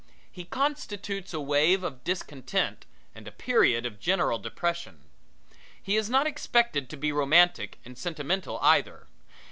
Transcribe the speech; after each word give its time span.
He 0.31 0.45
constitutes 0.45 1.31
a 1.31 1.39
wave 1.39 1.83
of 1.83 2.03
discontent 2.03 2.87
and 3.13 3.27
a 3.27 3.31
period 3.31 3.85
of 3.85 3.99
general 3.99 4.39
depression. 4.39 5.03
He 5.79 5.95
is 5.95 6.09
not 6.09 6.25
expected 6.25 6.89
to 6.89 6.97
be 6.97 7.11
romantic 7.11 7.77
and 7.85 7.95
sentimental 7.95 8.57
either. 8.63 9.05